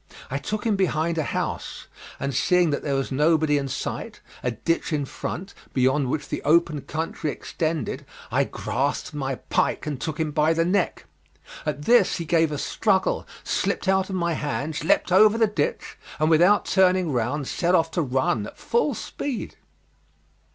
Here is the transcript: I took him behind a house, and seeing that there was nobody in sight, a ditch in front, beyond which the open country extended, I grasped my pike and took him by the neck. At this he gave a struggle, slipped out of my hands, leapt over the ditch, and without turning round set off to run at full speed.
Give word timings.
I 0.31 0.39
took 0.39 0.63
him 0.65 0.75
behind 0.75 1.19
a 1.19 1.23
house, 1.25 1.85
and 2.19 2.33
seeing 2.33 2.71
that 2.71 2.81
there 2.81 2.95
was 2.95 3.11
nobody 3.11 3.59
in 3.59 3.67
sight, 3.67 4.19
a 4.41 4.49
ditch 4.49 4.91
in 4.91 5.05
front, 5.05 5.53
beyond 5.75 6.09
which 6.09 6.27
the 6.27 6.41
open 6.41 6.81
country 6.81 7.29
extended, 7.29 8.03
I 8.31 8.45
grasped 8.45 9.13
my 9.13 9.35
pike 9.35 9.85
and 9.85 10.01
took 10.01 10.19
him 10.19 10.31
by 10.31 10.53
the 10.53 10.65
neck. 10.65 11.05
At 11.67 11.83
this 11.85 12.15
he 12.15 12.25
gave 12.25 12.51
a 12.51 12.57
struggle, 12.57 13.27
slipped 13.43 13.87
out 13.87 14.09
of 14.09 14.15
my 14.15 14.33
hands, 14.33 14.83
leapt 14.83 15.11
over 15.11 15.37
the 15.37 15.45
ditch, 15.45 15.99
and 16.17 16.31
without 16.31 16.65
turning 16.65 17.11
round 17.11 17.47
set 17.47 17.75
off 17.75 17.91
to 17.91 18.01
run 18.01 18.47
at 18.47 18.57
full 18.57 18.95
speed. 18.95 19.55